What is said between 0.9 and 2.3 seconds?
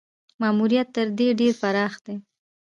تر دې ډېر پراخ دی.